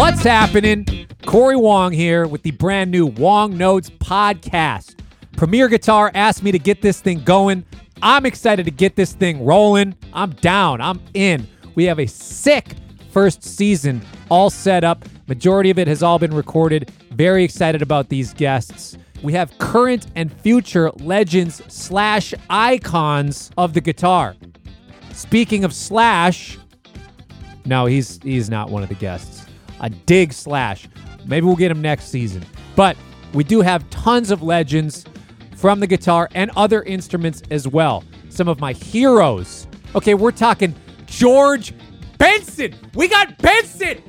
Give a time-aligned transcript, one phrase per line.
[0.00, 0.86] What's happening?
[1.26, 4.98] Corey Wong here with the brand new Wong Notes podcast.
[5.36, 7.66] Premier Guitar asked me to get this thing going.
[8.00, 9.94] I'm excited to get this thing rolling.
[10.14, 10.80] I'm down.
[10.80, 11.46] I'm in.
[11.74, 12.76] We have a sick
[13.10, 14.00] first season
[14.30, 15.04] all set up.
[15.26, 16.90] Majority of it has all been recorded.
[17.10, 18.96] Very excited about these guests.
[19.22, 24.34] We have current and future legends slash icons of the guitar.
[25.12, 26.56] Speaking of Slash,
[27.66, 29.44] no, he's he's not one of the guests.
[29.80, 30.88] I dig Slash.
[31.26, 32.44] Maybe we'll get him next season.
[32.76, 32.96] But
[33.32, 35.04] we do have tons of legends
[35.56, 38.04] from the guitar and other instruments as well.
[38.28, 39.66] Some of my heroes.
[39.94, 40.74] Okay, we're talking
[41.06, 41.74] George
[42.18, 42.74] Benson.
[42.94, 44.02] We got Benson.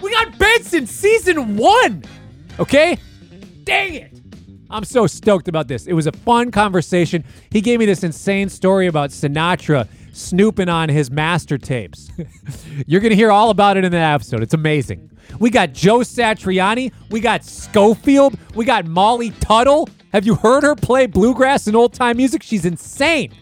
[0.00, 2.04] We got Benson season one.
[2.58, 2.98] Okay?
[3.64, 4.20] Dang it.
[4.70, 5.86] I'm so stoked about this.
[5.86, 7.24] It was a fun conversation.
[7.50, 12.10] He gave me this insane story about Sinatra snooping on his master tapes.
[12.86, 14.42] You're going to hear all about it in the episode.
[14.42, 15.10] It's amazing.
[15.38, 16.92] We got Joe Satriani.
[17.10, 18.38] We got Schofield.
[18.54, 19.88] We got Molly Tuttle.
[20.12, 22.42] Have you heard her play bluegrass and old time music?
[22.42, 23.32] She's insane.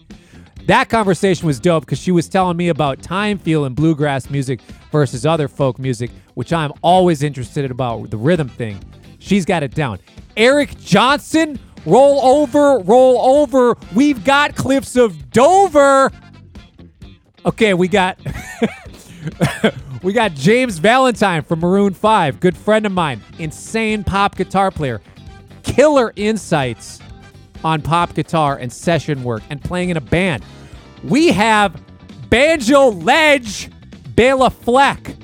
[0.65, 4.61] That conversation was dope because she was telling me about time feel and bluegrass music
[4.91, 8.79] versus other folk music, which I'm always interested about the rhythm thing.
[9.19, 9.99] She's got it down.
[10.37, 13.77] Eric Johnson, roll over, roll over.
[13.93, 16.11] We've got Cliffs of Dover.
[17.45, 18.17] Okay, we got
[20.03, 25.01] we got James Valentine from Maroon 5, good friend of mine, insane pop guitar player,
[25.63, 26.99] killer insights
[27.63, 30.43] on pop guitar and session work and playing in a band.
[31.03, 31.81] We have
[32.29, 33.69] banjo ledge
[34.15, 35.15] Bela Fleck.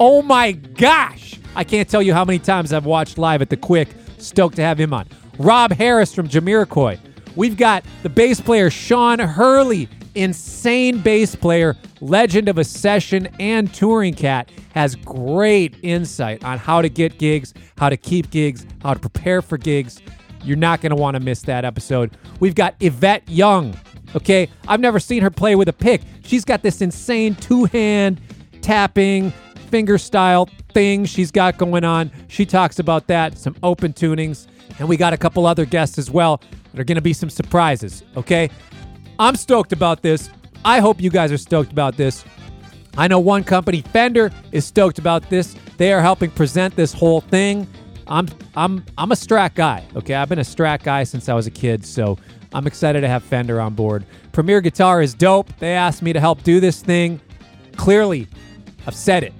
[0.00, 1.38] Oh my gosh.
[1.54, 3.88] I can't tell you how many times I've watched live at the Quick.
[4.18, 5.06] Stoked to have him on.
[5.38, 6.98] Rob Harris from Jamiroquai.
[7.36, 13.72] We've got the bass player Sean Hurley, insane bass player, legend of a session and
[13.72, 18.94] touring cat, has great insight on how to get gigs, how to keep gigs, how
[18.94, 20.00] to prepare for gigs.
[20.44, 22.16] You're not going to want to miss that episode.
[22.40, 23.76] We've got Yvette Young.
[24.14, 26.02] Okay, I've never seen her play with a pick.
[26.24, 28.20] She's got this insane two hand
[28.60, 29.30] tapping,
[29.70, 32.10] finger style thing she's got going on.
[32.28, 34.46] She talks about that, some open tunings,
[34.78, 36.40] and we got a couple other guests as well
[36.72, 38.02] that are going to be some surprises.
[38.16, 38.50] Okay,
[39.22, 40.30] I'm stoked about this.
[40.64, 42.24] I hope you guys are stoked about this.
[42.98, 45.54] I know one company, Fender, is stoked about this.
[45.76, 47.68] They are helping present this whole thing.
[48.08, 49.86] I'm I'm I'm a Strat guy.
[49.94, 52.18] Okay, I've been a Strat guy since I was a kid, so
[52.52, 54.04] I'm excited to have Fender on board.
[54.32, 55.56] Premier Guitar is dope.
[55.60, 57.20] They asked me to help do this thing.
[57.76, 58.26] Clearly,
[58.88, 59.32] I've said it.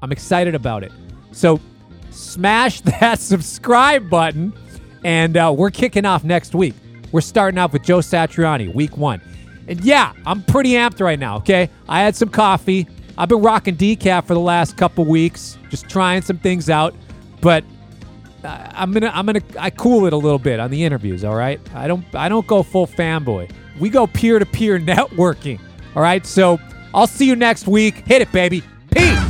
[0.00, 0.92] I'm excited about it.
[1.32, 1.60] So
[2.08, 4.54] smash that subscribe button,
[5.04, 6.74] and uh, we're kicking off next week.
[7.12, 9.20] We're starting off with Joe Satriani, week one.
[9.68, 11.70] And yeah, I'm pretty amped right now, okay?
[11.88, 12.86] I had some coffee.
[13.18, 16.94] I've been rocking decaf for the last couple weeks, just trying some things out.
[17.40, 17.64] But
[18.44, 21.24] I'm gonna, I'm gonna, I cool it a little bit on the interviews.
[21.24, 23.50] All right, I don't, I don't go full fanboy.
[23.80, 25.60] We go peer to peer networking.
[25.94, 26.58] All right, so
[26.94, 28.06] I'll see you next week.
[28.06, 28.62] Hit it, baby.
[28.90, 29.25] Peace.